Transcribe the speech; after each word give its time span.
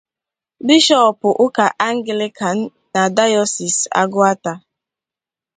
Bishọọpụ 0.65 1.27
ụka 1.45 1.65
Angịlịkan 1.87 2.57
na 2.93 3.01
Dayọsiisi 3.15 3.85
Agụata 4.01 4.53